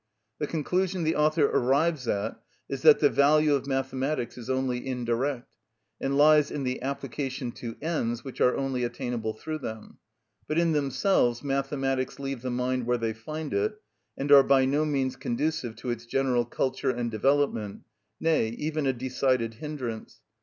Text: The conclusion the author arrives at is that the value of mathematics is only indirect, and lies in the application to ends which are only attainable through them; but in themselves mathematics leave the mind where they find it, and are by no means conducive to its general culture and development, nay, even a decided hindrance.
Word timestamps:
The 0.39 0.47
conclusion 0.47 1.03
the 1.03 1.15
author 1.15 1.45
arrives 1.45 2.07
at 2.07 2.41
is 2.67 2.81
that 2.81 3.01
the 3.01 3.07
value 3.11 3.53
of 3.53 3.67
mathematics 3.67 4.35
is 4.35 4.49
only 4.49 4.83
indirect, 4.87 5.53
and 5.99 6.17
lies 6.17 6.49
in 6.49 6.63
the 6.63 6.81
application 6.81 7.51
to 7.61 7.75
ends 7.83 8.23
which 8.23 8.41
are 8.41 8.57
only 8.57 8.83
attainable 8.83 9.35
through 9.35 9.59
them; 9.59 9.99
but 10.47 10.57
in 10.57 10.71
themselves 10.71 11.43
mathematics 11.43 12.17
leave 12.19 12.41
the 12.41 12.49
mind 12.49 12.87
where 12.87 12.97
they 12.97 13.13
find 13.13 13.53
it, 13.53 13.79
and 14.17 14.31
are 14.31 14.41
by 14.41 14.65
no 14.65 14.85
means 14.85 15.15
conducive 15.15 15.75
to 15.75 15.91
its 15.91 16.07
general 16.07 16.45
culture 16.45 16.89
and 16.89 17.11
development, 17.11 17.81
nay, 18.19 18.47
even 18.47 18.87
a 18.87 18.93
decided 18.93 19.53
hindrance. 19.53 20.21